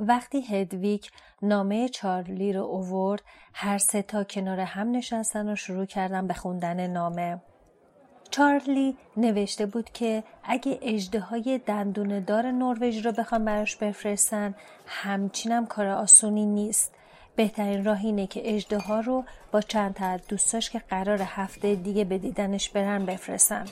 [0.00, 1.10] وقتی هدویک
[1.42, 3.22] نامه چارلی رو اوورد
[3.54, 7.40] هر سه تا کنار هم نشستن و شروع کردن به خوندن نامه.
[8.30, 14.54] چارلی نوشته بود که اگه اجده های دندون دار نروژ رو بخوام براش بفرستن
[14.86, 16.94] همچینم کار آسونی نیست.
[17.36, 22.04] بهترین راه اینه که اجده ها رو با چند تا دوستاش که قرار هفته دیگه
[22.04, 23.64] به دیدنش برن بفرستن.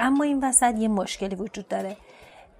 [0.00, 1.96] اما این وسط یه مشکلی وجود داره.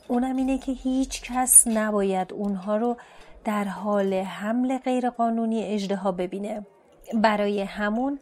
[0.09, 2.97] اونم اینه که هیچ کس نباید اونها رو
[3.45, 6.67] در حال حمل غیرقانونی اجدها ببینه.
[7.15, 8.19] برای همون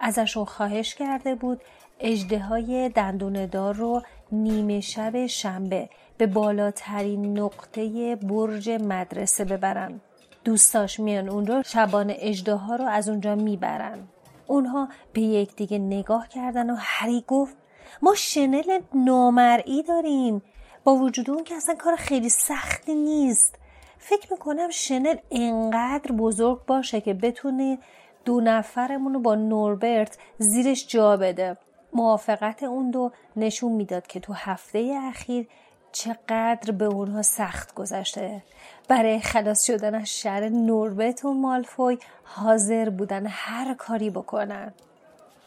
[0.00, 1.60] ازشون خواهش کرده بود
[2.00, 4.02] اجده های دندوندار رو
[4.32, 5.88] نیمه شب شنبه
[6.18, 10.00] به بالاترین نقطه برج مدرسه ببرن.
[10.44, 13.98] دوستاش میان اون رو شبان اجده ها رو از اونجا می‌برن.
[14.46, 17.56] اونها به یکدیگه نگاه کردن و هری گفت
[18.02, 20.42] ما شنل نامرئی داریم.
[20.86, 23.54] با وجود اون که اصلا کار خیلی سختی نیست.
[23.98, 27.78] فکر می‌کنم شنل انقدر بزرگ باشه که بتونه
[28.24, 31.56] دو نفرمون رو با نوربرت زیرش جا بده.
[31.92, 35.48] موافقت اون دو نشون می‌داد که تو هفته اخیر
[35.92, 38.42] چقدر به اونها سخت گذشته.
[38.88, 44.74] برای خلاص شدن از شر نوربت و مالفوی حاضر بودن هر کاری بکنن.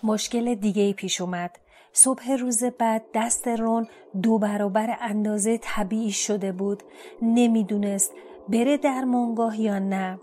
[0.03, 1.59] مشکل دیگه ای پیش اومد.
[1.99, 3.87] صبح روز بعد دست رون
[4.23, 6.83] دو برابر اندازه طبیعی شده بود.
[7.21, 8.13] نمی‌دونست
[8.49, 10.19] بره در منگاه یا نه.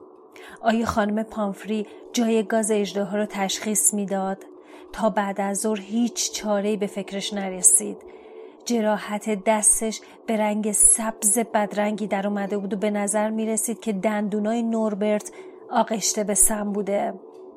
[0.61, 4.45] آیا خانم پامفری جای گاز اجدها رو تشخیص می‌داد؟
[4.93, 7.97] تا بعد از ظهر هیچ چاره به فکرش نرسید.
[8.65, 13.93] جراحت دستش به رنگ سبز بدرنگی در اومده بود و به نظر می رسید که
[13.93, 15.33] دندونای نوربرت
[15.71, 17.15] آغشته به سم بوده.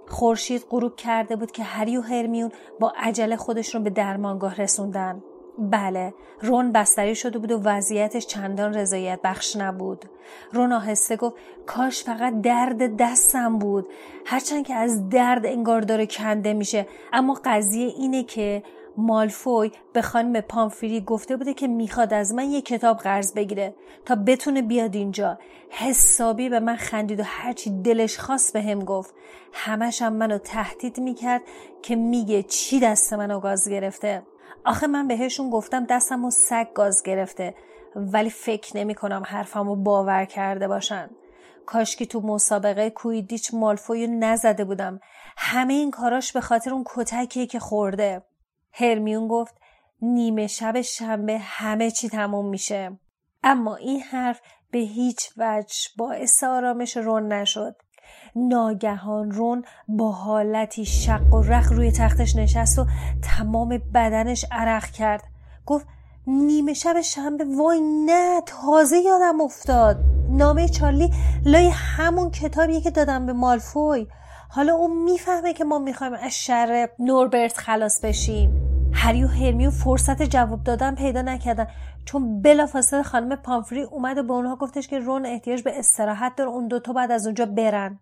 [0.09, 5.24] خورشید غروب کرده بود که هری و هرمیون با عجله خودشون به درمانگاه رسوندن.
[5.59, 10.06] بله رون بستری شده بود و وضعیتش چندان رضایت بخش نبود.
[10.53, 13.88] رون آهسته گفت کاش فقط درد دستم بود.
[14.25, 16.88] هرچند که از درد انگار داره کنده میشه.
[17.14, 18.64] اما قضیه اینه که
[18.99, 24.15] مالفوی به خانم پامفری گفته بوده که می‌خواد از من یه کتاب قرض بگیره تا
[24.15, 25.39] بتونه بیاد اینجا.
[25.69, 29.13] حسابی به من خندید و هرچی دلش خواست به هم گفت.
[29.53, 31.41] همش هم منو تهدید می‌کرد
[31.81, 34.23] که میگه چی دست منو گاز گرفته.
[34.65, 37.55] آخه من بهشون گفتم دستم و سگ گاز گرفته
[37.95, 41.09] ولی فکر نمی کنم حرفمو باور کرده باشن.
[41.66, 44.99] کاشکی تو مسابقه کویدیچ مالفویو نزده بودم.
[45.37, 48.23] همه این کاراش به خاطر اون کتکیه که خورده.
[48.71, 49.55] هرمیون گفت
[50.01, 52.99] نیمه شب شنبه همه چی تموم میشه.
[53.43, 57.75] اما این حرف به هیچ وجه باعث آرامش رون نشد.
[58.35, 62.85] ناگهان رون با حالتی شق و رخ روی تختش نشست و
[63.21, 65.23] تمام بدنش عرق کرد.
[65.66, 65.87] گفت
[66.27, 69.97] نیمه شب شنبه وای نه تازه یادم افتاد.
[70.29, 71.13] نامه چارلی
[71.45, 74.07] لای همون کتابیه که دادم به مالفوی.
[74.51, 78.61] حالا اون می‌فهمه که ما می‌خوایم از شر نوربرت خلاص بشیم.
[78.93, 81.67] هری و هرمیون فرصت جواب دادن پیدا نکردن.
[82.05, 86.49] چون بلافاصله خانم پامفری اومد و به اونها گفتش که رون احتیاج به استراحت داره
[86.49, 87.99] اون دوتا بعد از اونجا برن.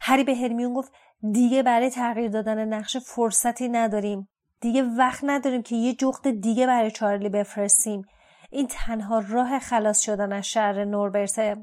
[0.00, 0.92] هری به هرمیون گفت
[1.32, 4.28] دیگه برای تغییر دادن نقشه فرصتی نداریم.
[4.60, 8.02] دیگه وقت نداریم که یه جغد دیگه برای چارلی بفرستیم.
[8.50, 11.56] این تنها راه خلاص شدن از شر نوربرته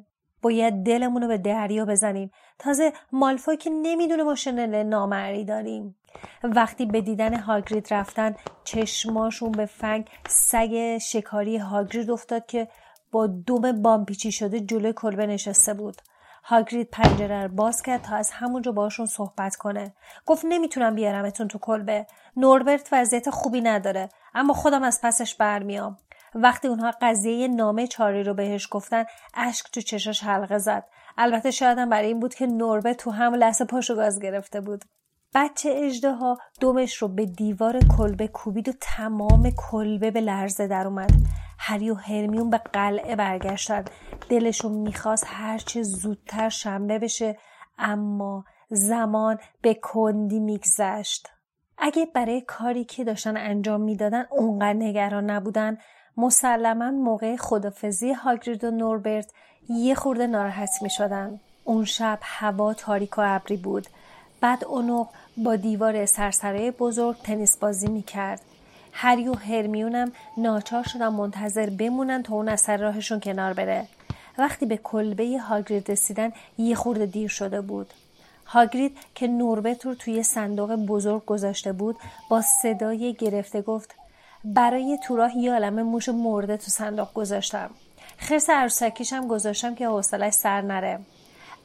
[0.46, 2.32] باید دلمون رو به دریا بزنیم.
[2.60, 5.96] تازه مالفوی که نمی‌دونه ما شنل نامری داریم.
[6.44, 12.68] وقتی به دیدن هاگرید رفتن چشماشون به فنگ سگ شکاری هاگرید افتاد که
[13.12, 16.02] با دوم بامپیچی شده جلوی کلبه نشسته بود.
[16.44, 19.94] هاگرید پنجره رو باز کرد تا از همونجا باشون صحبت کنه.
[20.26, 22.06] گفت نمی‌تونم بیارمتون تو کلبه.
[22.38, 25.98] نوربرت وضعیت خوبی نداره اما خودم از پسش برمیام.
[26.36, 30.88] وقتی اونها قضیه نامه چاری رو بهش گفتن اشک تو چشاش حلقه زد.
[31.18, 34.86] البته شایدم برای این بود که نوربه تو هم لحظه پاشو گاز گرفته بود.
[35.36, 40.88] بچه اجده ها دومش رو به دیوار کلبه کوبید و تمام کلبه به لرزه در
[40.88, 41.12] اومد.
[41.60, 43.86] هری و هرمیون به قلعه برگشتن.
[44.30, 47.38] دلشون می‌خواست هرچه زودتر شنبه بشه
[47.78, 51.28] اما زمان به کندی میگذشت.
[51.78, 55.78] اگه برای کاری که داشتن انجام می‌دادن اونقدر نگران نبودن
[56.18, 59.32] مسلما موقع خدافزی هاگرید و نوربرت
[59.70, 61.40] یه خورده ناراحت می شدن.
[61.64, 63.88] اون شب هوا تاریک و ابری بود.
[64.42, 65.06] بعد اونو
[65.38, 68.42] با دیوار سرسره بزرگ تنیس بازی می کرد.
[68.92, 73.88] هری و هرمیونم ناچار شدن منتظر بمونن تا اون از سر راهشون کنار بره.
[74.38, 77.94] وقتی به کلبه هاگرید رسیدن یه خورده دیر شده بود.
[78.46, 81.96] هاگرید که نوربت رو توی صندوق بزرگ گذاشته بود
[82.30, 83.96] با صدای گرفته گفت
[84.46, 87.70] برای تو راه یه موش مرده تو صندوق گذاشتم.
[88.18, 91.00] خرس عروسکیش هم گذاشتم که حوصلش سر نره.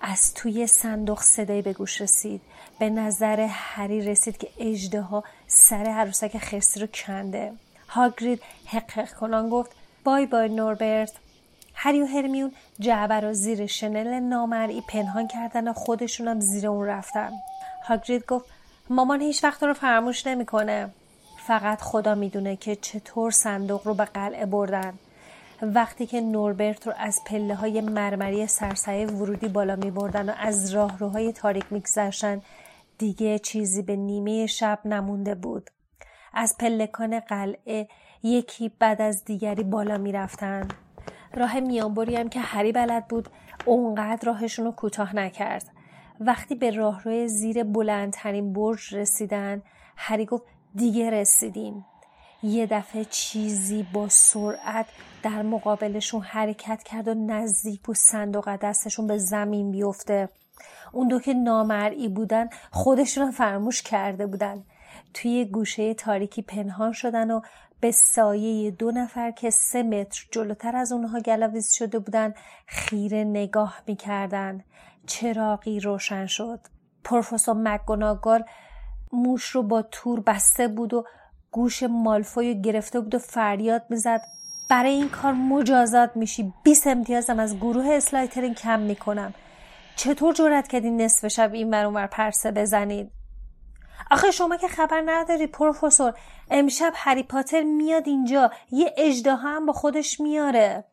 [0.02, 2.40] از توی صندوق صدایی به گوش رسید.
[2.78, 7.52] به نظر هری رسید که اجده ها سر عروسک خرسی رو کنده.
[7.88, 9.70] هاگرید حق کنان گفت
[10.04, 11.12] بای بای نوربرت.
[11.74, 17.30] هری و هرمیون جعبه رو زیر شنل نامرئی پنهان کردن و خودشونم زیر اون رفتن.
[17.88, 18.44] هاگرید گفت
[18.90, 20.90] مامان هیچ وقت رو فراموش نمی‌کنه.
[21.50, 24.94] فقط خدا می‌دونه که چطور صندوق رو به قلعه بردن.
[25.62, 30.74] وقتی که نوربرت رو از پله های مرمری سرسایه ورودی بالا می بردن و از
[30.74, 32.42] راهروهای تاریک میگذشتن
[32.98, 35.70] دیگه چیزی به نیمه شب نمونده بود.
[36.34, 37.88] از پلکان قلعه
[38.22, 40.68] یکی بعد از دیگری بالا می رفتن.
[41.34, 43.28] راه میانبری هم که هری بلد بود
[43.64, 45.66] اونقدر راهشون رو کوتاه نکرد.
[46.20, 49.62] وقتی به راهروی زیر بلندترین برج رسیدن
[49.96, 50.44] هری گفت
[50.74, 51.84] دیگه رسیدیم.
[52.42, 54.86] یه دفعه چیزی با سرعت
[55.22, 60.28] در مقابلشون حرکت کرد و نزدیک بود صندوق دستشون به زمین بیفته.
[60.92, 64.64] اون دو که نامرئی بودن خودشون فراموش کرده بودن.
[65.14, 67.40] توی گوشه تاریکی پنهان شدن و
[67.80, 72.34] به سایه دو نفر که سه متر جلوتر از اونها گلاویز شده بودن
[72.66, 74.64] خیره نگاه می‌کردن.
[75.06, 76.60] چراقی روشن شد.
[77.04, 78.44] پروفسور مکگوناگال
[79.12, 81.04] موش رو با تور بسته بود و
[81.50, 84.22] گوش مالفوی گرفته بود و فریاد می‌زد.
[84.70, 86.54] برای این کار مجازات میشی.
[86.62, 89.34] 20 امتیازم از گروه اسلایترین کم می‌کنم.
[89.96, 93.10] چطور جرأت کردین نصف شب این ور پرسه بزنید؟
[94.10, 96.14] آخه شما که خبر نداری پروفسور.
[96.50, 98.50] امشب هری پاتر میاد اینجا.
[98.70, 100.84] یه اجده هم با خودش میاره.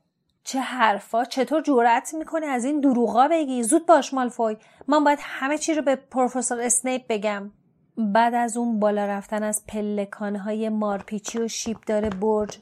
[0.44, 4.58] چه حرفا؟ چطور جرأت می‌کنه از این دروغا بگی؟ زود باش مالفوی.
[4.88, 7.52] من باید همه چی رو به پروفسور اسنیپ بگم.
[7.97, 12.57] بعد از اون بالا رفتن از پلکانهای مارپیچی و شیبدار برج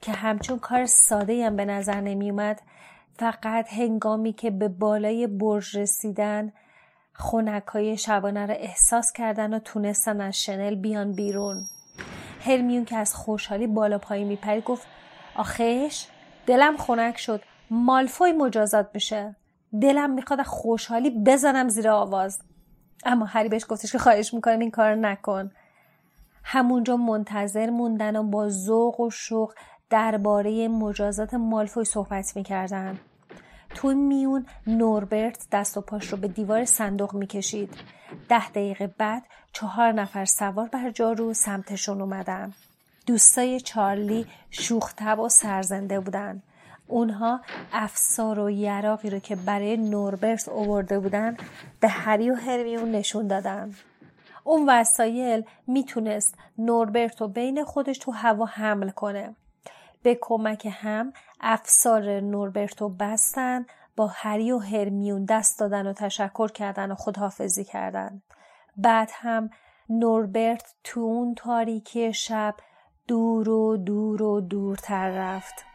[0.00, 2.62] که همچون کار ساده هم به نظر نمی اومد
[3.18, 6.52] فقط هنگامی که به بالای برج رسیدن
[7.14, 11.64] خونک های شبانه را احساس کردن و تونستن از شنل بیان بیرون.
[12.40, 14.86] هرمیون که از خوشحالی بالا پایی میپرید گفت
[15.34, 16.06] آخش
[16.46, 17.42] دلم خنک شد.
[17.70, 19.36] مالفوی مجازات بشه
[19.82, 22.47] دلم می‌خواد خوشحالی بزنم زیر آواز.
[23.04, 25.50] اما هری بهش گفتش که خواهش می‌کنم این کار نکن.
[26.44, 29.54] همونجا منتظر موندن و با ذوق و شوق
[29.90, 32.98] درباره مجازات مالفوی صحبت می‌کردن.
[33.74, 37.74] تو میون نوربرت دست و پاش رو به دیوار صندوق می‌کشید.
[38.28, 42.52] ده دقیقه بعد چهار نفر سوار بر جارو سمتشون اومدن.
[43.06, 46.42] دوستای چارلی شوختب و سرزنده بودن.
[46.88, 47.40] اونها
[47.72, 51.36] افسار و یراقی رو که برای نوربرت اوورده بودن
[51.80, 53.74] به هری و هرمیون نشون دادن.
[54.44, 59.34] اون وسایل می‌تونست نوربرت رو بین خودش تو هوا حمل کنه.
[60.02, 63.66] به کمک هم افسار نوربرت رو بستن
[63.96, 68.22] با هری و هرمیون دست دادن و تشکر کردن و خداحافظی کردن.
[68.76, 69.50] بعد هم
[69.88, 72.54] نوربرت تو اون تاریکی شب
[73.08, 75.67] دور و دور و دورتر رفت.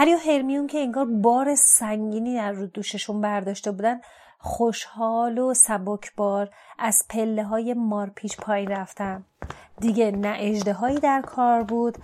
[0.00, 4.00] هری و هرمیون که انگار بار سنگینی در رو دوششون برداشته بودن
[4.38, 9.24] خوشحال و سبکبار از پله های مارپیچ پایین رفتن.
[9.80, 11.98] دیگه نه اجده در کار بود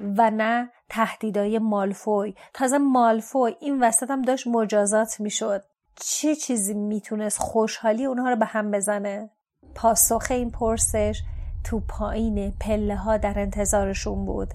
[0.00, 2.34] و نه تهدیدای مالفوی.
[2.54, 5.64] تازه مالفوی این وسط هم داشت مجازات می‌شد.
[5.96, 9.30] چه چیزی می‌تونست خوشحالی اونها رو به هم بزنه؟
[9.74, 11.22] پاسخ این پرسش
[11.64, 14.48] تو پایین پله ها در انتظارشون بود.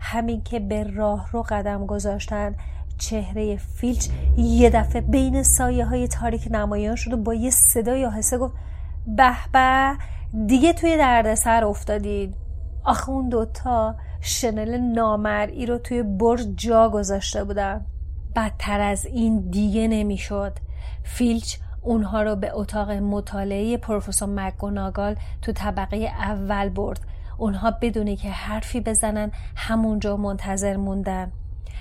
[0.00, 2.54] همین که به راه رو قدم گذاشتن
[2.98, 8.38] چهره فیلچ یه دفعه بین سایه های تاریک نمایان شد و با یه صدای آهسته
[8.38, 8.54] گفت
[9.06, 9.96] به به
[10.46, 12.34] دیگه توی دردسر افتادید.
[12.84, 17.86] آخه اون دوتا شنل نامرئی رو توی برج جا گذاشته بودن.
[18.36, 20.52] بدتر از این دیگه نمی‌شد.
[21.02, 27.00] فیلچ اونها رو به اتاق مطالعه پروفسور مکگوناگال تو طبقه اول برد.
[27.38, 31.32] اونها بدونی که حرفی بزنن همونجا منتظر موندن.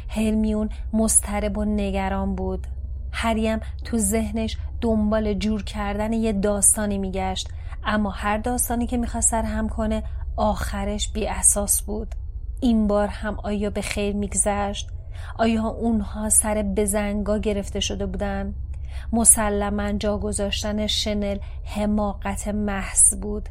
[0.09, 2.67] هرمیون مسترب و نگران بود.
[3.11, 7.49] هریم تو ذهنش دنبال جور کردن یه داستانی میگشت.
[7.83, 10.03] اما هر داستانی که می‌خواست هم کنه
[10.35, 12.15] آخرش بی اساس بود.
[12.61, 14.89] این بار هم آیا به خیر میگذشت؟
[15.37, 18.53] آیا اونها سر بزنگا گرفته شده بودن؟
[19.13, 23.49] مسلما جا گذاشتن شنل حماقت محض بود.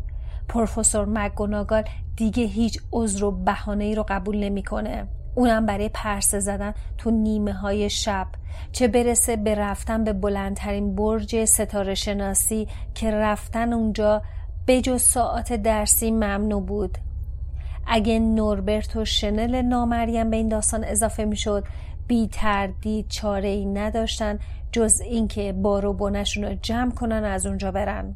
[0.48, 1.84] پروفسور مگوناگال
[2.16, 5.08] دیگه هیچ عذر و بهانه ای رو قبول نمی‌کنه.
[5.34, 8.26] اونم برای پرسه زدن تو نیمه های شب.
[8.72, 14.22] چه برسه به رفتن به بلندترین برج ستاره شناسی که رفتن اونجا
[14.66, 16.98] بجز ساعت درسی ممنوع بود.
[17.86, 21.64] اگه نوربرت و شنل نامریم به این داستان اضافه می‌شد
[22.08, 24.38] بی تردید چاره ای نداشتن
[24.72, 28.14] جز اینکه بارو بنشون رو جمع کنن از اونجا برن.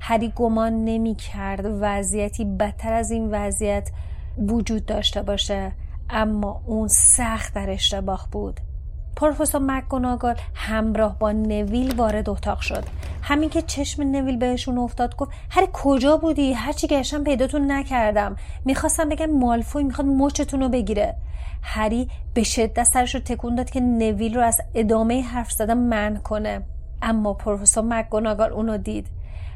[0.00, 3.90] هری گمان نمی کرد وضعیتی بدتر از این وضعیت
[4.38, 5.72] وجود داشته باشه
[6.10, 8.60] اما اون سخت در اشتباه بود.
[9.16, 12.84] پروفسور مکگوناگال همراه با نویل وارد اتاق شد.
[13.22, 18.36] همین که چشم نویل بهشون افتاد گفت هر کجا بودی؟ هرچی گشتم پیداتون نکردم.
[18.64, 21.14] می‌خواستم بگم مالفوی می‌خواد مچتون رو بگیره.
[21.62, 26.16] هری به شدت سرش رو تکون داد که نویل رو از ادامه حرف زدن من
[26.16, 26.62] کنه.
[27.02, 29.06] اما پروفسور مکگوناگال اونو دید.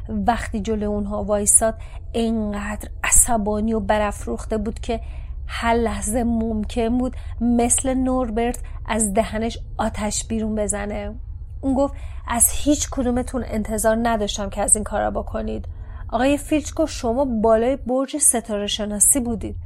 [0.09, 1.75] وقتی جلو اونها وایساد
[2.13, 5.01] اینقدر عصبانی و برافروخته بود که
[5.47, 11.15] هر لحظه ممکن بود مثل نوربرت از دهنش آتش بیرون بزنه.
[11.61, 11.95] اون گفت
[12.29, 15.69] از هیچ کدومتون انتظار نداشتم که از این کارا بکنید.
[16.09, 19.57] آقای فیلچ گفت شما بالای برج ستاره شناسی بودید.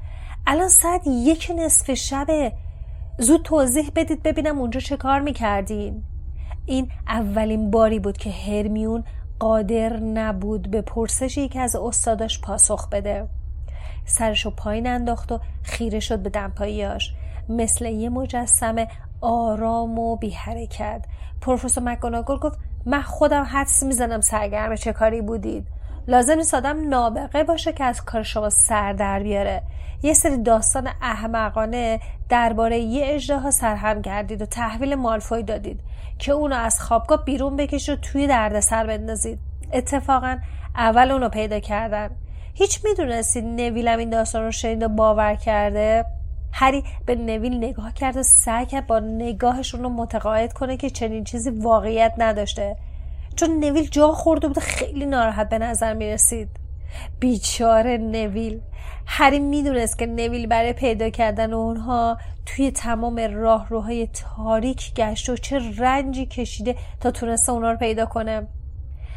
[0.46, 2.52] الان ساعت یک نصف شبه.
[3.18, 6.02] زود توضیح بدید ببینم اونجا چه کار می‌کردین.
[6.66, 9.04] این اولین باری بود که هرمیون
[9.40, 13.28] قادر نبود به پرسشی که از استاداش پاسخ بده.
[14.04, 17.14] سرشو پایین انداخت و خیره شد به دمپاییاش
[17.48, 18.88] مثل یه مجسمه
[19.20, 21.04] آرام و بی حرکت
[21.40, 25.66] پروفسور مکگوناگل گفت من خودم حدس می‌زنم سرگرم چه کاری بودید.
[26.10, 29.62] لازم نیست آدم نابغه باشه که از کار شما سر در بیاره.
[30.02, 35.80] یه سری داستان احمقانه درباره یه اجدها سرهم کردید و تحویل مالفوی دادید
[36.18, 39.38] که اونو از خوابگاه بیرون بکشید و توی دردسر بندازید.
[39.72, 40.38] اتفاقا
[40.76, 42.10] اول اونو پیدا کردن.
[42.54, 46.04] هیچ می‌دونستید نویلم این داستان رو شنید و باور کرده؟
[46.52, 51.24] هری به نویل نگاه کرد و سعی کرد با نگاهشون رو متقاعد کنه که چنین
[51.24, 52.76] چیزی واقعیت نداشته.
[53.36, 56.48] چون نویل جا خورده بود خیلی ناراحت به نظر می رسید.
[57.20, 58.60] بیچاره نویل.
[59.06, 65.60] هری می‌دونست که نویل برای پیدا کردن اونها توی تمام راهروهای تاریک گشت و چه
[65.78, 68.46] رنجی کشیده تا تونسته اونها رو پیدا کنه.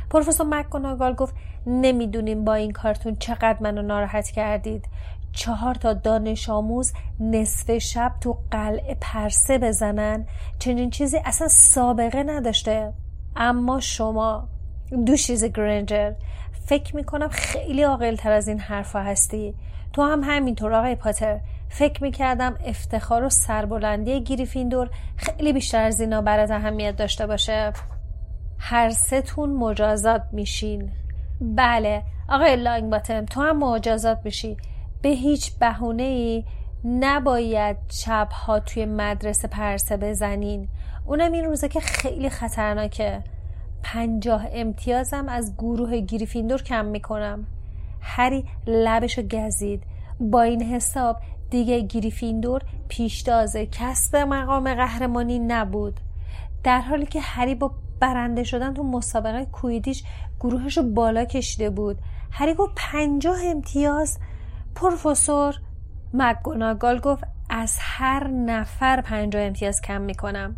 [0.10, 1.36] پروفسور مکگوناگال گفت
[1.67, 4.86] نمی‌دونیم با این کارتون چقدر منو ناراحت کردید.
[5.32, 10.25] چهار تا دانش آموز نصف شب تو قلعه پرسه بزنن.
[10.60, 12.93] چنین چیزی اصلا سابقه نداشته.
[13.36, 14.48] اما شما
[15.06, 16.13] دوشیز گرنجر
[16.66, 19.56] فکر می‌کنم خیلی عاقل تر از این حرفا هستی.
[19.94, 21.40] تو هم همینطور آقای پاتر.
[21.70, 27.74] فکر می‌کردم افتخار و سربلندی گریفیندور خیلی بیشتر از اینا برات اهمیت داشته باشه.
[28.60, 30.92] هر ستون مجازات میشین.
[31.42, 34.58] بله آقای لانگ باتم تو هم مجازات میشی.
[35.02, 36.46] به هیچ بهونه ای
[36.86, 37.78] نباید
[38.32, 40.70] ها توی مدرسه پرسه بزنین.
[41.05, 43.24] اونم این روزه که خیلی خطرناکه.
[43.83, 47.45] پنجاه امتیازم از گروه گریفیندور کم می‌کنم.
[48.01, 49.83] هری لبشو گزید.
[50.19, 51.17] با این حساب
[51.50, 56.00] دیگه گریفیندور پیشتاز کسب مقام قهرمانی نبود.
[56.63, 60.03] در حالی که هری با برنده شدن تو مسابقه کویدیش
[60.39, 61.98] گروهش رو بالا کشیده بود.
[62.31, 64.19] هری گفت پنجاه امتیاز.
[64.75, 65.55] پروفسور
[66.13, 70.55] مکگوناگال گفت از هر نفر پنجاه امتیاز کم می‌کنم.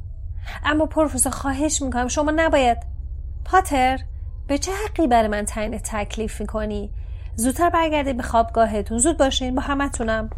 [0.65, 2.77] اما پروفسور خواهش می‌کنم شما نباید.
[3.45, 3.99] پاتر
[4.47, 6.89] به چه حقی برای من تعیین تکلیف می‌کنی؟
[7.35, 8.97] زودتر برگردید به خوابگاهتون.
[8.97, 10.29] زود باشین با همتونم.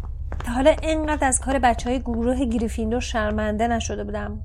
[0.44, 4.40] تا حالا اینقدر از کار بچه های گروه گریفیندور شرمنده نشده بودم.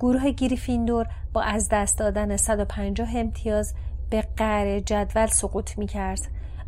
[0.00, 3.74] گروه گریفیندور با از دست دادن 150 امتیاز
[4.10, 6.20] به قره جدول سقوط می کرد.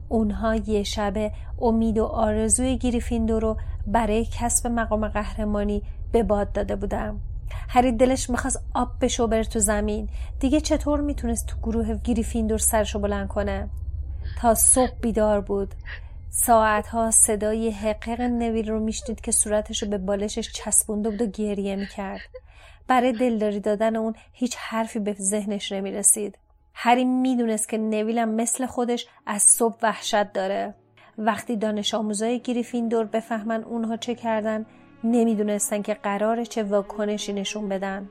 [0.08, 3.56] اونها یه شب امید و آرزوی گریفیندور رو
[3.86, 5.82] برای کسب مقام قهرمانی
[6.12, 7.20] به باد داده بودم.
[7.68, 10.08] هری دلش می‌خواست آب بشو بره تو زمین.
[10.40, 13.68] دیگه چطور می‌تونست تو گروه گریفیندور سرشو بلند کنه؟
[14.38, 15.74] تا صبح بیدار بود.
[16.30, 22.20] ساعتها صدای حقیق نویل رو میشنید که صورتش به بالشش چسبونده بود و گریه می‌کرد.
[22.88, 26.38] برای دلداری دادن اون هیچ حرفی به ذهنش نمی‌رسید.
[26.74, 30.74] هری می‌دونست که نویلم مثل خودش از صبح وحشت داره.
[31.18, 34.66] وقتی دانش آموزای گریفیندور بفهمن اونها چه کردن
[35.04, 38.08] نمی‌دونستن که قراره چه واکنشی نشون بدن.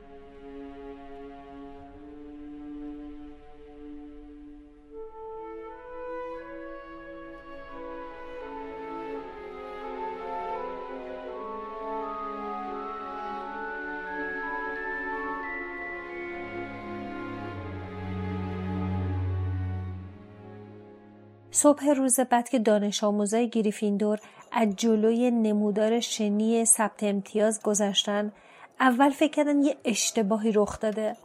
[21.50, 24.18] صبح روز بعد که دانش آموزای گریفیندور
[24.52, 28.32] از جلوی نمودار شنی ثبت امتیاز گذشتن
[28.80, 31.16] اول فکر کردن یه اشتباهی رخ داده.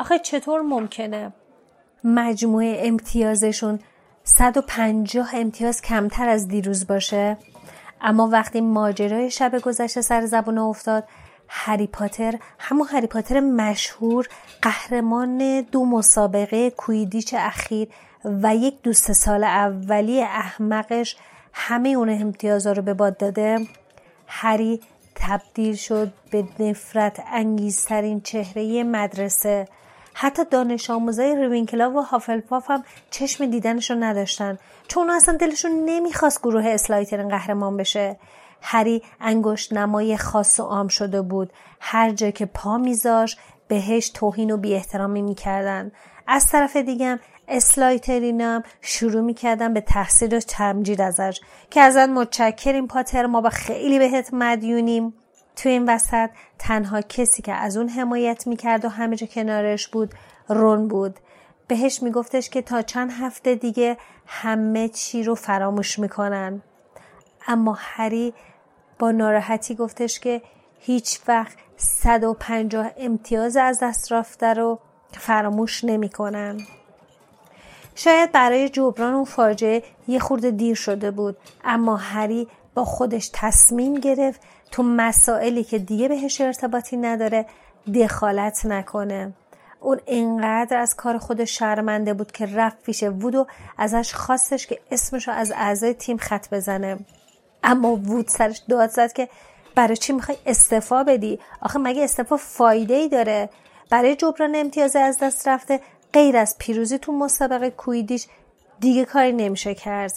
[0.00, 1.32] آخه چطور ممکنه؟
[2.04, 3.78] مجموعه امتیازشون
[4.24, 7.36] 150 امتیاز کمتر از دیروز باشه.
[8.00, 11.04] اما وقتی ماجرای شب گذشته سر زبون افتاد
[11.48, 14.28] هری پاتر همون هری پاتر مشهور
[14.62, 17.88] قهرمان دو مسابقه کویدیچ اخیر
[18.24, 21.16] و یک دوست سال اولی احمقش
[21.58, 23.66] همه اون امتیازها رو به باد داده.
[24.26, 24.80] هری
[25.14, 29.68] تبدیل شد به نفرت انگیزترین چهره مدرسه.
[30.14, 34.58] حتی دانش آموزای روینکلا و هافلپاف هم چشم دیدنش رو نداشتن.
[34.88, 38.16] چون اصلا دلشون نمی‌خواست گروه اسلایترین قهرمان بشه.
[38.62, 41.52] هری انگشت نمای خاص و عام شده بود.
[41.80, 43.36] هر جا که پا میذاش
[43.68, 45.92] بهش توهین و بی احترامی می‌کردن.
[46.26, 53.26] از طرف دیگه اسلایترینم شروع می‌کردن به تحصیل و تمجید ازش که ازت متشکریم پاتر
[53.26, 55.14] ما با خیلی بهت مدیونیم.
[55.56, 60.14] تو این وسط تنها کسی که از اون حمایت می‌کرد و همه جا کنارش بود
[60.48, 61.18] رون بود.
[61.68, 66.62] بهش میگفتش که تا چند هفته دیگه همه چی رو فراموش می‌کنن.
[67.48, 68.34] اما هری
[68.98, 70.42] با ناراحتی گفتش که
[70.78, 74.78] هیچ وقت 150 امتیاز از دست رفته رو
[75.12, 76.60] فراموش نمی‌کنن.
[77.96, 81.36] شاید برای جبران اون فاجعه یه خورده دیر شده بود.
[81.64, 87.46] اما هری با خودش تصمیم گرفت تو مسائلی که دیگه بهش ارتباطی نداره
[87.94, 89.32] دخالت نکنه.
[89.80, 93.46] اون اینقدر از کار خودش شرمنده بود که رفت پیش وود و
[93.78, 96.98] ازش خواستش که اسمشو از اعضای تیم خط بزنه.
[97.62, 99.28] اما وود سرش داد زد که
[99.74, 103.48] برای چی می‌خوای استفا بدی؟ آخه مگه استفا فایده ای داره؟
[103.90, 105.80] برای جبران امتیاز از دست رفته
[106.16, 108.28] غیر از پیروزی تو مسابقه کویدیچ
[108.80, 110.12] دیگه کاری نمیشه کرد.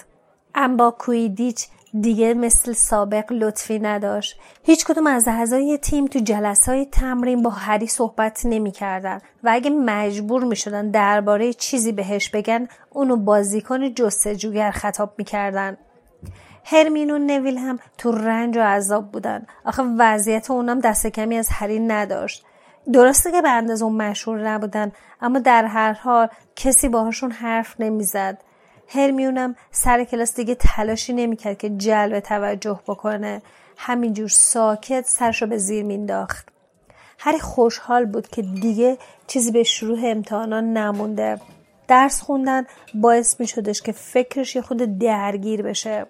[0.56, 1.68] اما کویدیچ
[2.02, 4.40] دیگه مثل سابق لطفی نداشت.
[4.64, 9.70] هیچ کدوم از اعضای تیم تو جلسه های تمرین با هری صحبت نمی‌کردن و اگه
[9.70, 15.78] مجبور می‌شدن درباره چیزی بهش بگن اونو بازیکن جستجوگر خطاب می‌کردن.
[16.66, 19.46] هرمین و نویل هم تو رنج و عذاب بودن.
[19.66, 22.46] آخه وضعیت اونم دست کمی از هری نداشت.
[22.94, 28.44] درسته که به اندازه اون مشهور نبودن اما در هر حال کسی باهاشون حرف نمی‌زد.
[28.88, 33.42] هرمیونم سر کلاس دیگه تلاشی نمی‌کرد که جلب توجه بکنه.
[33.78, 36.48] همینجور ساکت سرشو به زیر مینداخت.
[37.20, 38.98] هری خوشحال بود که دیگه
[39.28, 41.42] چیزی به شروع امتحانان نمونده.
[41.88, 46.06] درس خوندن باعث می شدش که فکرش یه خود درگیر بشه.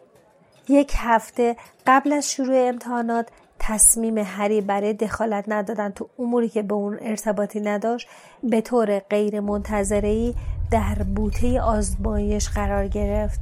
[0.69, 1.55] یک هفته
[1.87, 3.27] قبل از شروع امتحانات
[3.59, 8.07] تصمیم هری برای دخالت ندادن تو اموری که به اون ارتباطی نداشت
[8.43, 10.35] به طور غیر منتظری
[10.71, 13.39] در بوته آزمایش قرار گرفت.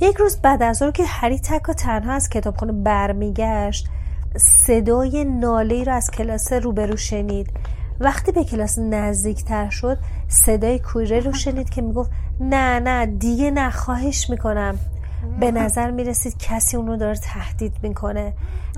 [0.00, 3.86] یک روز بعد از اون که هری تک و تنها از کتابخونه برمیگشت
[4.36, 7.50] صدای ناله را از کلاس روبرو شنید.
[8.00, 13.70] وقتی به کلاس نزدیکتر شد صدای کویره رو شنید که می‌گفت نه نه دیگه نه
[13.70, 14.78] خواهش می‌کنم.
[15.40, 18.32] به نظر می رسید کسی اونو داره تهدید می‌کنه؟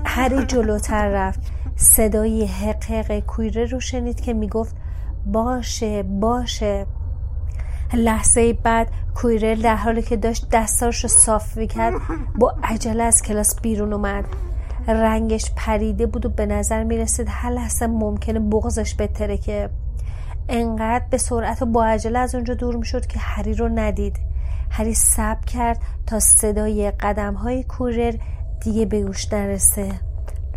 [0.05, 1.39] هری جلوتر رفت.
[1.75, 4.75] صدای حق کویره رو شنید که می‌گفت
[5.25, 6.85] باشه باشه.
[7.93, 11.93] لحظه بعد کویرل در حالی که داشت دستاش رو صاف می‌کرد
[12.35, 14.25] با عجله از کلاس بیرون اومد.
[14.87, 19.69] رنگش پریده بود و به نظر می‌رسید هر لحظه ممکنه بغزش بتره که
[20.49, 24.30] انقدر به سرعت و با عجله از اونجا دور می‌شد که هری رو ندید.
[24.73, 28.13] هری سب کرد تا صدای قدم های کورر
[28.63, 29.91] دیگه به گوش نرسه.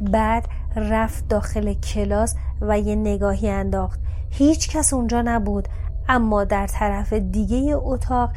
[0.00, 4.00] بعد رفت داخل کلاس و یه نگاهی انداخت.
[4.30, 5.68] هیچ کس اونجا نبود
[6.08, 8.30] اما در طرف دیگه اتاق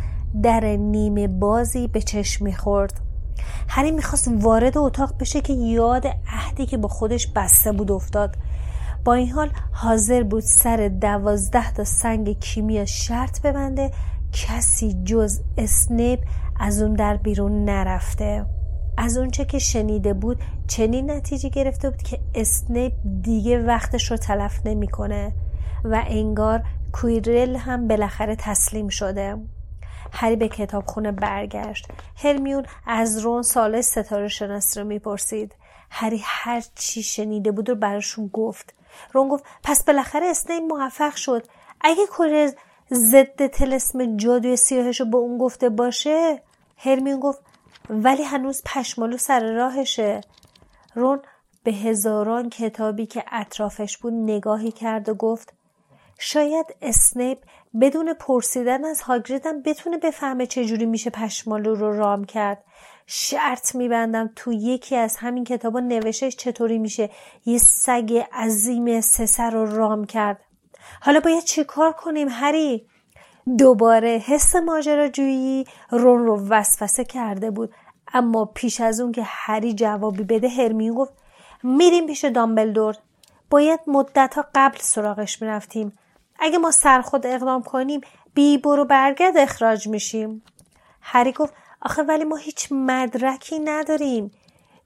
[0.44, 3.00] در نیمه بازی به چشم می‌خورد.
[3.68, 8.36] هری می‌خواست وارد اتاق بشه که یاد عهدی که با خودش بسته بود افتاد.
[9.06, 13.92] با این حال حاضر بود سر دوازده تا سنگ کیمیا شرط ببنده
[14.34, 16.20] کسی جز اسنیپ
[16.60, 18.46] از اون در بیرون نرفته.
[18.98, 24.60] از اونچه که شنیده بود چنین نتیجه گرفته بود که اسنیپ دیگه وقتش رو تلف
[24.66, 25.34] نمی‌کنه
[25.84, 26.64] و انگار
[26.94, 29.38] کویرل هم بالاخره تسلیم شده.
[30.12, 31.88] هری به کتابخونه برگشت.
[32.16, 35.56] هرمیون از رون سال ستاره شناسی رو می‌پرسید.
[35.90, 38.74] هری هر چی شنیده بود رو براشون گفت.
[39.14, 41.48] رون گفت پس بالاخره اسنیپ موفق شد.
[41.82, 42.52] اگه کویرل
[42.94, 46.42] ضد تلسم جادوی سیاهش رو به اون گفته باشه؟
[46.78, 47.40] هرمیون گفت
[47.90, 50.22] ولی هنوز پشمالو سر راهشه.
[50.96, 51.20] رون
[51.64, 55.54] به هزاران کتابی که اطرافش بود نگاهی کرد و گفت
[56.20, 57.38] شاید اسنیپ
[57.82, 62.64] بدون پرسیدن از هاگریدم بتونه بفهمه چجوری میشه پشمالو رو رام کرد.
[63.06, 67.10] شرط میبندم تو یکی از همین کتابا نوشش چطوری میشه.
[67.46, 70.40] یه سگ عظیم سسر رو رام کرد.
[71.02, 72.88] حالا باید چیکار کنیم هری؟
[73.58, 77.74] دوباره حس ماجراجویی رون رو وسوسه کرده بود.
[78.14, 81.14] اما پیش از اون که هری جوابی بده هرمیون گفت
[81.64, 82.96] میریم پیش دامبلدور.
[83.50, 85.94] باید مدت ها قبل سراغش می‌رفتیم.
[86.40, 88.02] اگه ما سر خود اقدام کنیم
[88.34, 90.44] بی برو برگرد اخراج میشیم.
[91.02, 94.32] هری گفت آخه ولی ما هیچ مدرکی نداریم.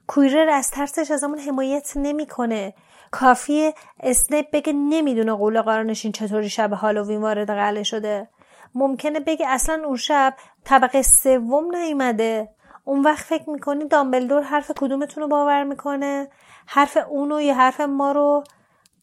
[0.06, 2.74] کویرر از ترسش ازمون حمایت نمی‌کنه.
[3.12, 8.28] کافیه اسنیپ بگه نمی‌دونه قول قرانشین چطوری شب هالووین وارد قلعه شده.
[8.74, 12.48] ممکنه بگه اصلا اون شب طبقه سوم نیومده.
[12.84, 16.28] اون وقت فکر می‌کنی دامبلدور حرف کدومتون رو باور می‌کنه؟
[16.66, 18.44] حرف اونو یا حرف ما رو؟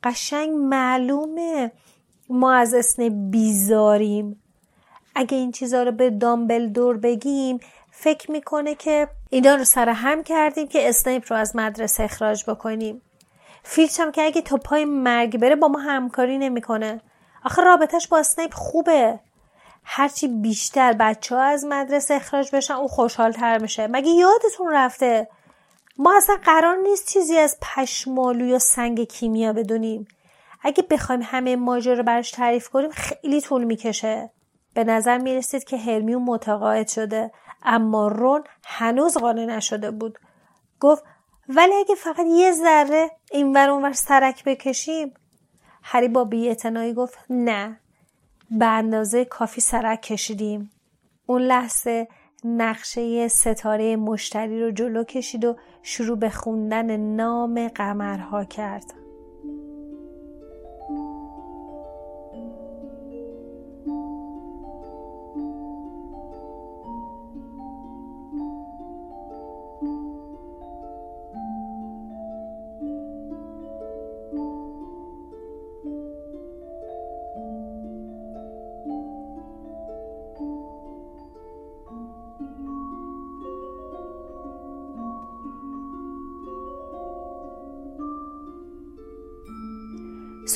[0.04, 1.72] قشنگ معلومه.
[2.30, 4.44] ما از اسنیپ بیزاریم.
[5.16, 7.60] اگه این چیزا رو به دامبلدور بگیم
[7.92, 13.02] فکر می‌کنه که اینا رو سر هم کردیم که اسنیپ رو از مدرسه اخراج بکنیم.
[13.64, 17.02] فیلچ هم که اگه تا پای مرگ بره با ما همکاری نمی‌کنه.
[17.46, 19.20] آخه رابطش با اسنیپ خوبه.
[19.84, 23.88] هرچی بیشتر بچه ها از مدرسه اخراج بشن او خوشحال تر میشه.
[23.88, 25.28] مگه یادتون رفته؟
[25.98, 30.08] ما اصلا قرار نیست چیزی از پشمالو یا سنگ کیمیا بدونیم.
[30.62, 34.32] اگه بخوایم همه ماجرا رو براش تعریف کنیم خیلی طول می‌کشه.
[34.74, 37.32] به نظر می‌رسید که هرمیون متقاعد شده
[37.64, 40.20] اما رون هنوز قانع نشده بود.
[40.80, 41.04] گفت
[41.50, 45.14] ولی اگه فقط یه ذره اینور اونور سرک بکشیم
[45.84, 47.80] هری با بیاعتنایی گفت نه.
[48.52, 50.72] به اندازه کافی سرک کشیدیم.
[51.26, 52.08] اون لحظه
[52.44, 58.99] نقشه ستاره مشتری رو جلو کشید و شروع به خوندن نام قمرها کرد.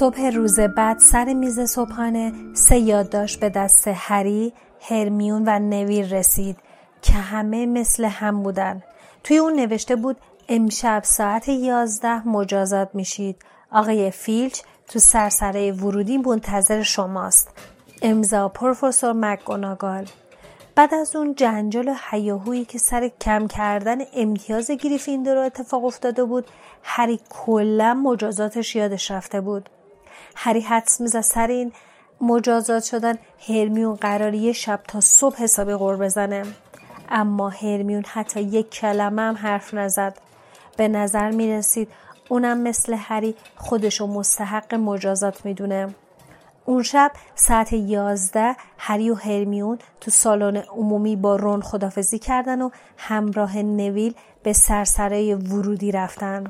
[0.04, 6.58] صبح روز بعد سر میز صبحانه سه یادداشت به دست هری، هرمیون و نویر رسید
[7.02, 8.84] که همه مثل هم بودن.
[9.24, 10.18] توی اون نوشته بود
[10.50, 13.36] امشب ساعت یازده مجازات میشید.
[13.72, 17.50] آقای فیلچ تو سرسره ورودی منتظر شماست.
[18.02, 20.06] امضا پروفسور مکگوناگال
[20.76, 26.48] بعد از اون جنجال و حیاهویی که سر کم کردن امتیاز گریفیندور اتفاق افتاده بود
[26.84, 29.70] هری کلا مجازاتش یادش رفته بود
[30.36, 31.72] هری حدس می‌زد سر این
[32.22, 33.16] مجازات شدن
[33.48, 36.44] هرمیون قرار یه شب تا صبح حسابی غور بزنه
[37.10, 40.18] اما هرمیون حتی یک کلمه هم حرف نزد
[40.78, 41.90] به نظر می رسید
[42.30, 45.96] اونم مثل هری خودشو مستحق مجازات می‌دونه
[46.66, 52.70] اون شب ساعت یازده هری و هرمیون تو سالن عمومی با رون خدافزی کردن و
[52.98, 56.44] همراه نویل به سرسره ورودی رفتن.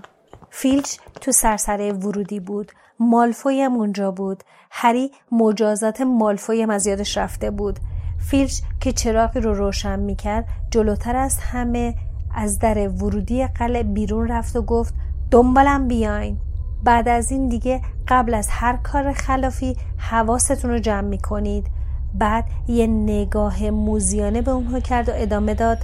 [0.50, 2.72] فیلچ تو سرسره ورودی بود.
[3.10, 4.44] مالفوی هم اونجا بود.
[4.72, 7.80] هری مجازات مالفوی هم از یادش رفته بود.
[8.20, 11.96] فیلچ که چراغی رو روشن می‌کرد جلوتر از همه
[12.36, 14.94] از در ورودی قلعه بیرون رفت و گفت
[15.32, 16.38] دنبالم بیاین.
[16.84, 21.68] بعد از این دیگه قبل از هر کار خلافی حواستون رو جمع می کنید.
[22.14, 25.78] بعد یه نگاه موزیانه به اونها کرد و ادامه داد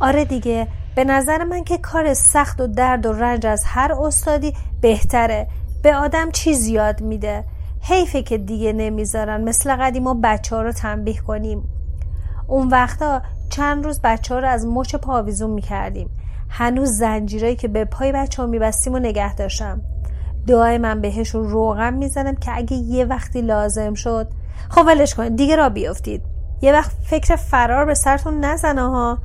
[0.00, 4.54] آره دیگه به نظر من که کار سخت و درد و رنج از هر استادی
[4.80, 5.46] بهتره
[5.82, 7.44] به آدم چیز یاد میده.
[7.80, 9.44] حیفه که دیگه نمی‌ذارن.
[9.44, 11.68] مثل قدیما بچه ها رو تنبیه کنیم.
[12.46, 16.10] اون وقتا چند روز بچه ها رو از مچ پاویزون می‌کردیم.
[16.48, 19.80] هنوز زنجیرایی که به پای بچه ها میبستیم و نگه داشتم.
[20.46, 24.28] دعای من بهشون روغم می‌زنم که اگه یه وقتی لازم شد.
[24.70, 26.22] خب ولش کنید دیگه را بیافتید.
[26.62, 29.18] یه وقت فکر فرار به سرتون نزنه ها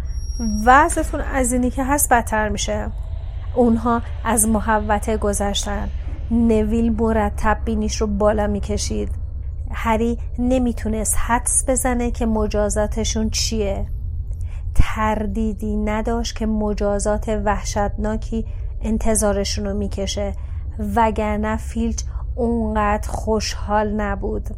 [0.65, 2.87] وضعتون از اینی که هست بدتر میشه.
[3.55, 5.89] اونها از محوته گذشتن.
[6.31, 9.09] نویل مرتب بینیش رو بالا می‌کشید.
[9.71, 13.85] هری نمی‌تونست حدس بزنه که مجازاتشون چیه.
[14.75, 18.45] تردیدی نداشت که مجازات وحشتناکی
[18.81, 20.33] انتظارشون رو می‌کشه
[20.95, 22.03] وگرنه فیلچ
[22.35, 24.49] اونقدر خوشحال نبود.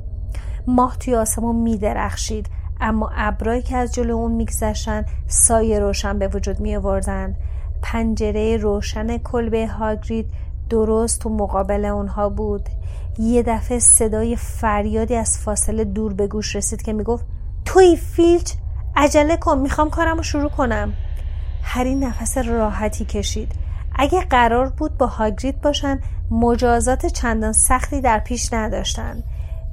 [0.67, 2.49] ماه توی آسمون میدرخشید
[2.81, 6.77] اما ابرایی که از جلو اون میگذشتن سایه روشن به وجود می
[7.81, 10.25] پنجره روشن کلبه هاگرید
[10.69, 12.69] درست تو مقابل اونها بود.
[13.19, 17.25] یه دفعه صدای فریادی از فاصله دور به گوش رسید که می‌گفت
[17.65, 18.53] توی فیلچ
[18.95, 20.93] عجله کن می‌خوام کارم رو شروع کنم.
[21.63, 23.51] هری نفس راحتی کشید.
[23.95, 25.99] اگه قرار بود با هاگرید باشن
[26.31, 29.23] مجازات چندان سختی در پیش نداشتن.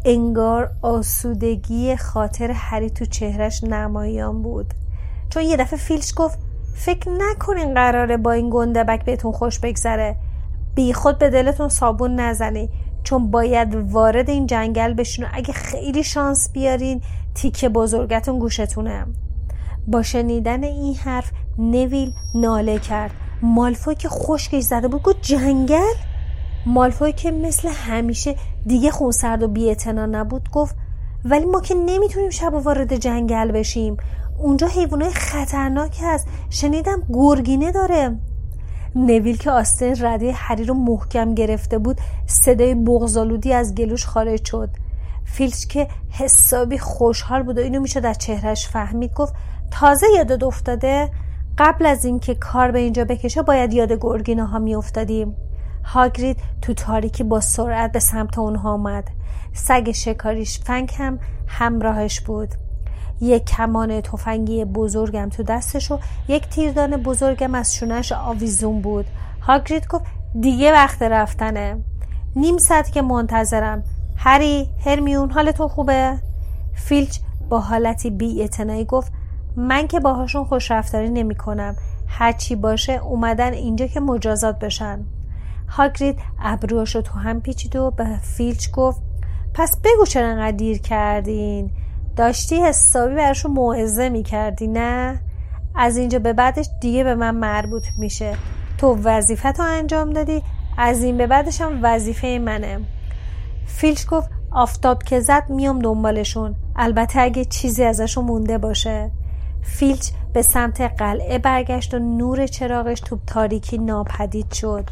[0.05, 4.75] انگار آسودگی خاطر هری تو چهرش نمایان بود.
[5.31, 6.39] چون یه دفعه فیلچ گفت
[6.75, 10.17] فکر نکنین قراره با این گندبک بهتون خوش بگذره.
[10.77, 12.69] بی خود به دلتون صابون نزنی
[13.03, 17.01] چون باید وارد این جنگل بشین و اگه خیلی شانس بیارین
[17.35, 19.07] تیکه بزرگتون گوشتونه.
[19.87, 23.11] با شنیدن این حرف نویل ناله کرد.
[23.43, 25.95] مالفوی که خشکش زده بود گفت جنگل؟
[26.67, 28.35] مالفوی که مثل همیشه
[28.67, 30.77] دیگه خونسرد و بیعتنا نبود گفت
[31.25, 33.97] ولی ما که نمی‌تونیم شب وارد جنگل بشیم.
[34.39, 36.29] اونجا حیوانات خطرناک هست.
[36.51, 38.19] شنیدم گرگینه داره.
[38.97, 44.71] نویل که آستین رده هری رو محکم گرفته بود صدای بغزالودی از گلوش خارج شد.
[45.25, 49.35] فیلچ که حسابی خوشحال بود و اینو میشه در چهرش فهمید گفت
[49.71, 51.11] تازه یادت افتاده؟
[51.59, 55.37] قبل از اینکه کار به اینجا بکشه باید یاد گرگینه ها میافتادیم.
[55.85, 59.09] هاگرید تو تاریکی با سرعت به سمت اونها آمد.
[59.53, 62.49] سگ شکاریش فنگ هم همراهش بود.
[63.21, 65.99] یک کمان تفنگی بزرگم تو دستش و
[66.29, 69.07] یک تیردان بزرگم از شونش آویزون بود.
[69.41, 70.05] هاگرید گفت
[70.41, 71.85] دیگه وقت رفتنه.
[72.37, 73.85] نیم ساعت که منتظرم.
[74.17, 76.19] هری هرمیون حالتون خوبه؟
[76.75, 78.49] فیلچ با حالتی بی
[78.89, 79.13] گفت
[79.57, 81.77] من که باهاشون خوش رفتاری نمی کنم.
[82.09, 85.05] هرچی باشه اومدن اینجا که مجازات بشن.
[85.69, 89.03] هاگرید ابروهاش رو تو هم پیچید و به فیلچ گفت
[89.55, 91.71] پس بگو چرا انقدر دیر کردین؟
[92.17, 95.21] داشتی حسابی براشون موعظه می‌کردی نه؟
[95.75, 98.37] از اینجا به بعدش دیگه به من مربوط میشه.
[98.79, 100.43] تو وظیفت رو انجام دادی
[100.79, 102.81] از این به بعدش هم وظیفه منه.
[103.67, 106.55] فیلچ گفت آفتاب که زد میام دنبالشون.
[106.77, 109.11] البته اگه چیزی ازشون مونده باشه.
[109.63, 114.91] فیلچ به سمت قلعه برگشت و نور چراغش تو تاریکی ناپدید شد.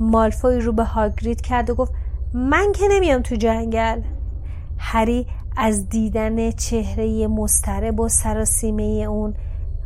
[0.00, 1.92] مالفوی رو به هاگرید کرد و گفت
[2.34, 4.00] من که نمیام تو جنگل.
[4.78, 9.34] هری از دیدن چهره مسترب و سراسیمه اون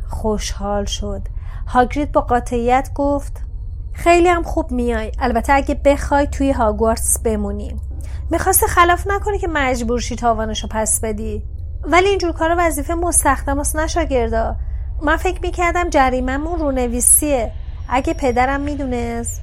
[0.09, 1.21] خوشحال شد.
[1.67, 3.41] هاگرید با قاطعیت گفت
[3.93, 5.11] خیلی هم خوب میای.
[5.19, 7.81] البته اگه بخوای توی هاگوارتس بمونیم
[8.31, 11.43] می‌خواست خلاف نکنی که مجبور شی تاوانشو پس بدی.
[11.83, 14.55] ولی اینجور کارا وظیفه مستخدم است نشاگردا
[15.01, 17.51] من فکر می‌کردم جریممون رونویسیه.
[17.89, 19.41] اگه پدرم می‌دونست.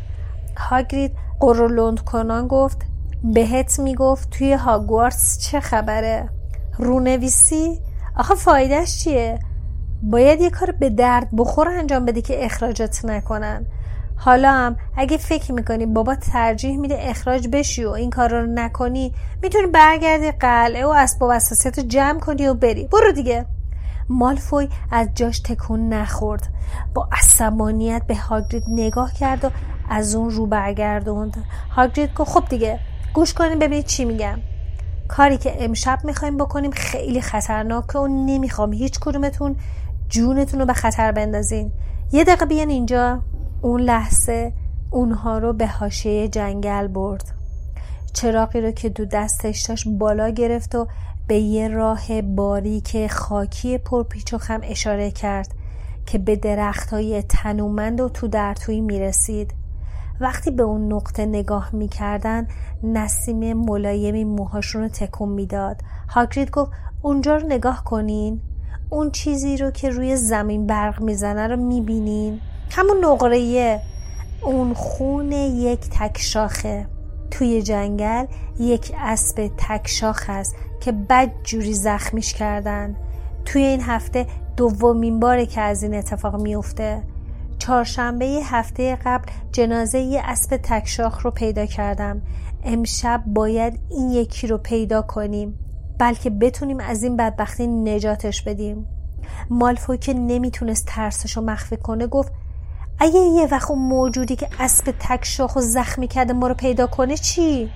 [0.56, 2.78] هاگرید قرولند کنان گفت
[3.24, 6.28] بهت می‌گفت توی هاگوارتس چه خبره؟
[6.78, 7.80] رونویسی؟
[8.16, 9.38] آخه فایدهش چیه؟
[10.02, 13.66] باید یه کار به درد بخور انجام بدی که اخراجت نکنن.
[14.16, 19.14] حالا هم اگه فکر می‌کنی بابا ترجیح میده اخراج بشی و این کار رو نکنی
[19.42, 22.88] می‌تونی برگردی قلعه و اسباب اساسیت رو جمع کنی و بری.
[22.92, 23.46] برو دیگه.
[24.08, 26.48] مالفوی از جاش تکون نخورد.
[26.94, 29.50] با عصبانیت به هاگرید نگاه کرد و
[29.88, 31.44] از اون رو برگردوند.
[31.70, 32.78] هاگرید گفت خب دیگه.
[33.14, 34.38] گوش کنیم ببینید چی میگم.
[35.08, 39.56] کاری که امشب می‌خوایم بکنیم خیلی خطرناکه و نمی‌خوام هیچ کدومتون
[40.08, 41.72] جونتون رو به خطر بندازین.
[42.12, 43.20] یه دقیقه بیان اینجا.
[43.62, 44.52] اون لحظه
[44.90, 47.34] اونها رو به حاشیه جنگل برد.
[48.12, 50.86] چراقی رو که دو دستش داشت بالا گرفت و
[51.26, 55.48] به یه راه باریک خاکی پرپیچ و اشاره کرد
[56.06, 59.54] که به درخت های تنومند و تو در توی می رسید.
[60.20, 62.48] وقتی به اون نقطه نگاه می‌کردن
[62.82, 65.76] نسیم ملایمی موهاشون رو تکون می‌داد.
[66.08, 66.70] هاگرید گفت
[67.02, 68.40] اونجا رو نگاه کنین.
[68.90, 72.40] اون چیزی رو که روی زمین برق می‌زنه رو می‌بینین.
[72.70, 73.80] همون نقره
[74.42, 76.86] اون خون یک تکشاخه
[77.30, 78.26] توی جنگل
[78.58, 82.96] یک اسب تکشاخ هست که بد جوری زخمیش کردن.
[83.44, 87.02] توی این هفته دومین باره که از این اتفاق میفته
[87.64, 92.22] چهارشنبه هفته قبل جنازه یه اسب تکشاخ رو پیدا کردم.
[92.64, 95.58] امشب باید این یکی رو پیدا کنیم
[95.98, 98.86] بلکه بتونیم از این بدبختی نجاتش بدیم.
[99.50, 102.32] مالفوی که نمی‌تونست ترسش رو مخفی کنه گفت
[102.98, 107.16] اگه یه وقت اون موجودی که اسب تکشاخ و زخمی کرده ما رو پیدا کنه
[107.16, 107.70] چی؟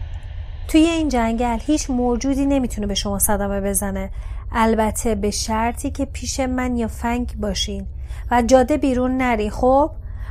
[0.69, 4.11] توی این جنگل هیچ موجودی نمی‌تونه به شما صدمه بزنه.
[4.53, 7.87] البته به شرطی که پیش من یا فنگ باشین.
[8.31, 9.51] و جاده بیرون نری.
[9.51, 9.91] خب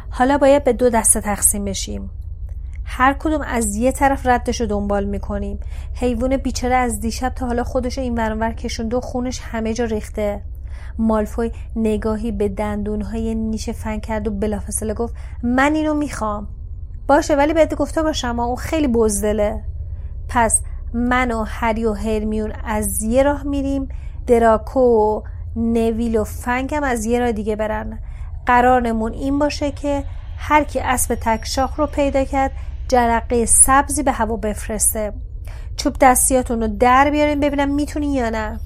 [0.10, 2.10] حالا باید به دو دسته تقسیم بشیم.
[2.86, 5.60] هر کدوم از یه طرف ردش رو دنبال می‌کنیم.
[5.94, 10.42] حیوان بیچاره از دیشب تا حالا خودش این ورانور کشونده و خونش همه جا ریخته.
[10.98, 15.14] مالفوی نگاهی به دندونهای نیش فن کرد و بلافاصله گفت
[15.44, 16.48] من اینو می‌خوام.
[17.08, 19.64] باشه ولی بهت گفته باشم اون خیلی بزدله.
[20.30, 20.62] پس
[20.94, 23.90] من و هری و هرمیون از یه راه میریم.
[24.28, 25.22] دراکو و
[25.58, 28.00] نویل و فنگم از یه راه دیگه برن.
[28.46, 30.04] قرارمون این باشه که
[30.38, 32.52] هر کی اسب تکشاخ رو پیدا کرد
[32.88, 35.14] جرقه سبزی به هوا بفرسته.
[35.78, 38.60] چوب دستیاتون رو در بیارین ببینم می‌تونین یا نه.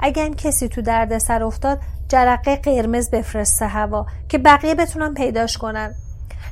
[0.00, 5.94] اگر کسی تو درد سر افتاد جرقه قرمز بفرسته هوا که بقیه بتونن پیداش کنن.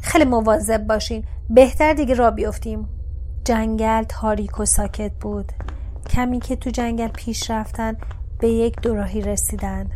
[0.02, 1.24] خیلی مواظب باشین.
[1.50, 2.88] بهتر دیگه را بیفتیم.
[3.44, 5.52] جنگل تاریک و ساکت بود.
[6.10, 7.96] کمی که تو جنگل پیش رفتن
[8.44, 9.90] به یک دوراهی رسیدن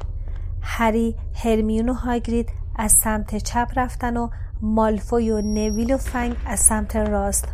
[0.62, 4.28] هری هرمیون و هاگرید از سمت چپ رفتن و
[4.62, 7.48] مالفوی و نویل و فنگ از سمت راست.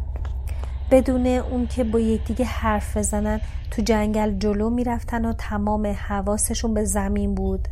[0.90, 6.84] بدون اون که با یکدیگه حرف بزنن تو جنگل جلو می‌رفتن و تمام حواسشون به
[6.84, 7.68] زمین بود.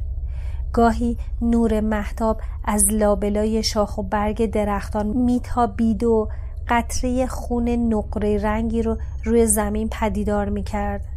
[0.73, 6.29] گاهی نور محتاب از لابلای شاخ و برگ درختان میتابید و
[6.69, 11.12] قطره خون نقره رنگی رو روی زمین پدیدار می‌کرد.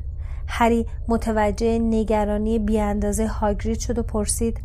[0.48, 4.60] هری متوجه نگرانی بیاندازه هاگرید شد و پرسید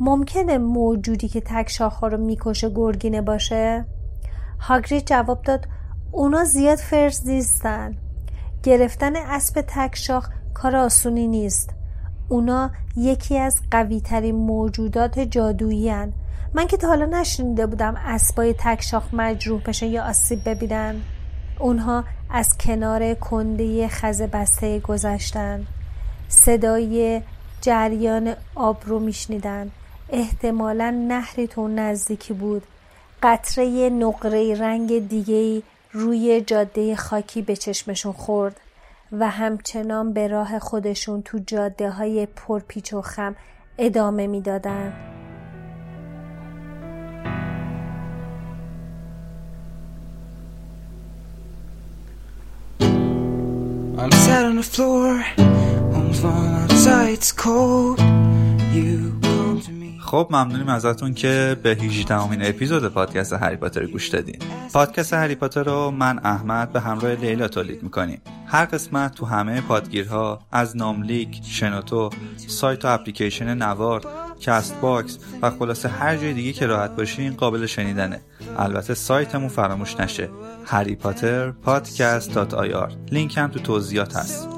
[0.00, 3.84] ممکنه موجودی که تک شاخها رو می‌کشه گرگینه باشه؟
[4.60, 5.68] هاگرید جواب داد
[6.12, 7.94] اونا زیاد فرز نیستن
[8.62, 11.70] گرفتن اسب تک شاخ کار آسونی نیست
[12.28, 15.92] اونا یکی از قوی ترین موجودات جادویی.
[16.54, 20.94] من که تا حالا نشنیده بودم اسبای تک شاخ مجروح بشن یا آسیب ببینن
[21.58, 25.66] اونها از کنار کنده خز بسته گذشتن
[26.28, 27.22] صدای
[27.60, 29.70] جریان آب رو میشنیدن.
[30.10, 32.62] احتمالا نهری تو نزدیکی بود.
[33.22, 38.60] قطره نقره رنگ دیگه روی جاده خاکی به چشمشون خورد
[39.12, 43.36] و همچنان به راه خودشون تو جاده های پرپیچ و خم
[43.78, 45.15] ادامه می‌دادند.
[54.06, 55.18] I'm sat on the floor,
[55.92, 57.98] home's far outside, it's cold.
[58.70, 59.18] You
[60.06, 64.38] خب ممنونیم ازتون که به 18 امین اپیزود پادکست هری پاتر گوش دادین.
[64.72, 68.20] پادکست هری پاتر رو من احمد به همراه لیلا تولید می‌کنیم.
[68.46, 72.10] هر قسمت تو همه پادگیرها از ناملیک شنوتو
[72.46, 74.02] سایت و اپلیکیشن نوار
[74.40, 78.20] Castbox و خلاصه هر جای دیگه که راحت باشین قابل شنیدنه.
[78.58, 80.28] البته سایتمون فراموش نشه.
[80.64, 82.38] هری پاتر پادکست
[83.10, 84.55] لینک هم تو توضیحات هست.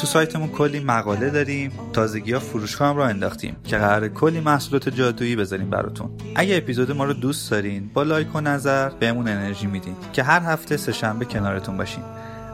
[0.00, 4.88] تو سایتمون کلی مقاله داریم تازگی ها فروشگاه هم راه انداختیم که قراره کلی محصولات
[4.88, 6.10] جادویی بذاریم براتون.
[6.36, 10.40] اگه اپیزود ما رو دوست دارین با لایک و نظر بهمون انرژی میدین که هر
[10.40, 12.04] هفته سه شنبه کنارتون باشیم.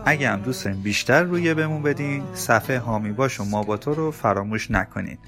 [0.05, 4.71] اگه هم دوست دارین بیشتر رویه بهمون بدین صفحه هامی باش و تو رو فراموش
[4.71, 5.19] نکنین.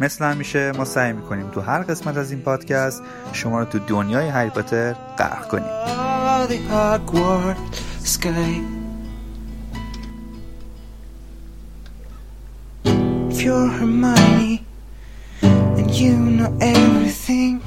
[0.00, 4.28] مثل همیشه ما سعی می‌کنیم تو هر قسمت از این پادکست شما رو تو دنیای
[4.28, 5.72] هری پاتر غرق کنیم.
[13.38, 14.64] if you're Hermione
[15.42, 17.62] and you know everything?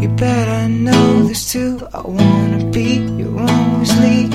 [0.00, 1.80] You better know this too.
[1.92, 4.30] I wanna be your only,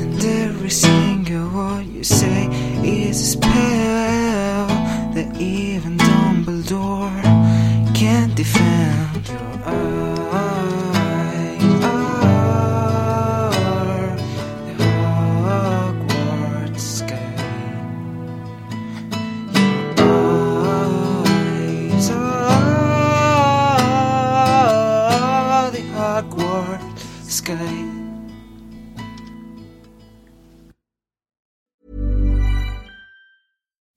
[0.00, 2.46] and every single word you say
[2.82, 4.66] is a spell
[5.14, 5.65] that is.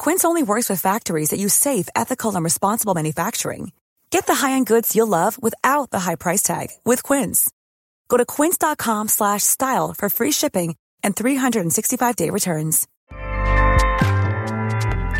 [0.00, 3.72] Quince only works with factories that use safe, ethical, and responsible manufacturing.
[4.08, 7.50] Get the high-end goods you'll love without the high price tag with Quince.
[8.08, 12.88] Go to quince.com/style for free shipping and 365-day returns.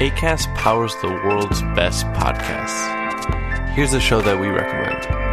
[0.01, 2.81] Acast powers the world's best podcasts.
[3.75, 5.30] Here's a show that we recommend.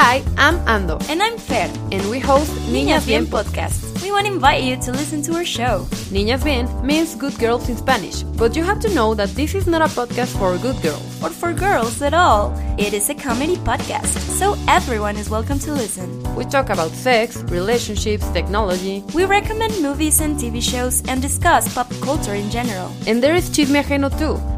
[0.00, 0.96] Hi, I'm Ando.
[1.10, 1.68] And I'm Fer.
[1.90, 4.00] And we host Niñas Bien Podcast.
[4.00, 5.88] We want to invite you to listen to our show.
[6.12, 9.66] Niñas Bien means good girls in Spanish, but you have to know that this is
[9.66, 11.02] not a podcast for good girls.
[11.20, 12.54] Or for girls at all.
[12.78, 16.22] It is a comedy podcast, so everyone is welcome to listen.
[16.36, 19.02] We talk about sex, relationships, technology.
[19.14, 22.94] We recommend movies and TV shows and discuss pop culture in general.
[23.08, 24.57] And there is Chisme Ajeno too.